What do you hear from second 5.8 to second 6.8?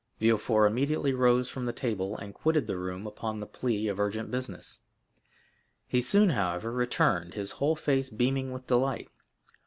he soon, however,